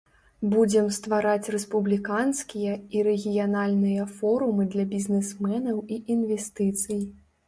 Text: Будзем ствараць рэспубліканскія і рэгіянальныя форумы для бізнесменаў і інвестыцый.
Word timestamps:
Будзем 0.51 0.85
ствараць 0.95 1.51
рэспубліканскія 1.55 2.73
і 2.97 3.03
рэгіянальныя 3.07 4.05
форумы 4.21 4.65
для 4.77 4.85
бізнесменаў 4.95 5.77
і 5.97 5.99
інвестыцый. 6.15 7.05